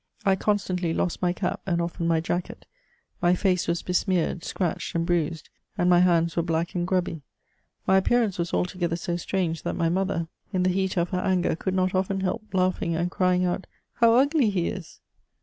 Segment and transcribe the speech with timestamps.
[0.25, 2.65] I constantly lost my cap, and often my jacket.
[3.21, 7.21] My face was besmeared, scratched, and bruised; and my hands were black and grubby.
[7.85, 11.09] My appear ance was altogether so strange, that my mother, in the heat of F
[11.09, 14.15] 2 68 MEMOIRS OF her anger, could not often help laughing and crying out:•* How
[14.15, 15.01] ugly he is